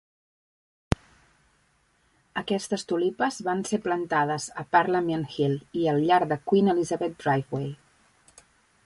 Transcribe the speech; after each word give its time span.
Aquestes 2.41 2.85
tulipes 2.91 3.37
van 3.49 3.61
ser 3.73 3.79
plantades 3.83 4.49
a 4.63 4.65
Parliament 4.77 5.27
Hill 5.35 5.55
i 5.83 5.85
al 5.93 6.03
llarg 6.09 6.33
del 6.33 6.43
Queen 6.53 6.73
Elizabeth 6.75 7.23
Driveway. 7.27 7.69